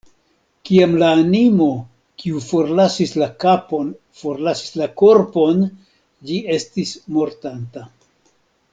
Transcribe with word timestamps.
Kiam 0.69 0.93
la 1.01 1.09
animo, 1.17 1.67
kiu 2.23 2.41
forlasis 2.47 3.13
la 3.23 3.29
kapon, 3.45 3.93
forlasis 4.23 4.75
la 4.83 4.91
korpon, 5.03 5.63
ĝi 6.31 6.43
estis 6.59 6.99
mortanta. 7.21 7.89